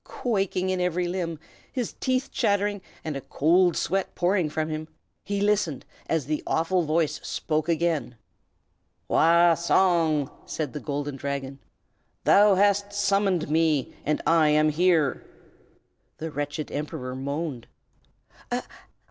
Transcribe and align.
Quaking 0.03 0.71
in 0.71 0.81
every 0.81 1.07
limb, 1.07 1.37
his 1.71 1.93
teeth 1.99 2.31
chattering, 2.31 2.81
and 3.05 3.15
a 3.15 3.21
cold 3.21 3.77
sweat 3.77 4.15
pouring 4.15 4.49
from 4.49 4.67
him, 4.67 4.87
he 5.23 5.39
listened 5.39 5.85
as 6.09 6.25
the 6.25 6.41
awful 6.47 6.81
voice 6.81 7.19
spoke 7.21 7.69
again. 7.69 8.15
"Wah 9.07 9.53
Song!" 9.53 10.31
said 10.47 10.73
the 10.73 10.79
Golden 10.79 11.17
Dragon, 11.17 11.59
"thou 12.23 12.55
hast 12.55 12.91
summoned 12.93 13.47
me, 13.51 13.93
and 14.03 14.23
I 14.25 14.49
am 14.49 14.69
here!" 14.69 15.23
The 16.17 16.31
wretched 16.31 16.71
Emperor 16.71 17.15
moaned. 17.15 17.67